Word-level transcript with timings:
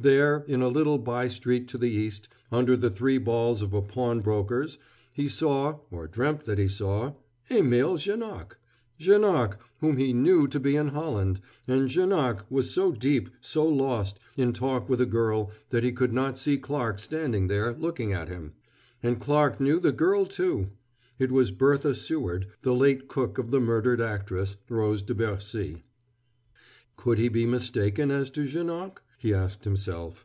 There, 0.00 0.44
in 0.46 0.62
a 0.62 0.68
little 0.68 0.98
by 0.98 1.26
street 1.26 1.66
to 1.70 1.76
the 1.76 1.90
east, 1.90 2.28
under 2.52 2.76
the 2.76 2.88
three 2.88 3.18
balls 3.18 3.62
of 3.62 3.74
a 3.74 3.82
pawnbroker's, 3.82 4.78
he 5.12 5.28
saw, 5.28 5.80
or 5.90 6.06
dreamt 6.06 6.42
that 6.42 6.56
he 6.56 6.68
saw 6.68 7.14
Émile 7.50 7.98
Janoc! 7.98 8.60
Janoc, 9.00 9.58
whom 9.80 9.96
he 9.96 10.12
knew 10.12 10.46
to 10.46 10.60
be 10.60 10.76
in 10.76 10.90
Holland, 10.90 11.40
and 11.66 11.88
Janoc 11.90 12.44
was 12.48 12.70
so 12.70 12.92
deep, 12.92 13.28
so 13.40 13.66
lost, 13.66 14.20
in 14.36 14.52
talk 14.52 14.88
with 14.88 15.00
a 15.00 15.04
girl, 15.04 15.50
that 15.70 15.82
he 15.82 15.90
could 15.90 16.12
not 16.12 16.38
see 16.38 16.58
Clarke 16.58 17.00
standing 17.00 17.48
there, 17.48 17.72
looking 17.74 18.12
at 18.12 18.28
him. 18.28 18.52
And 19.02 19.18
Clarke 19.18 19.58
knew 19.60 19.80
the 19.80 19.90
girl, 19.90 20.26
too! 20.26 20.70
It 21.18 21.32
was 21.32 21.50
Bertha 21.50 21.92
Seward, 21.96 22.46
the 22.62 22.72
late 22.72 23.08
cook 23.08 23.36
of 23.36 23.50
the 23.50 23.58
murdered 23.58 24.00
actress, 24.00 24.58
Rose 24.68 25.02
de 25.02 25.16
Bercy. 25.16 25.82
Could 26.94 27.18
he 27.18 27.28
be 27.28 27.46
mistaken 27.46 28.12
as 28.12 28.30
to 28.30 28.46
Janoc? 28.46 29.02
he 29.20 29.34
asked 29.34 29.64
himself. 29.64 30.24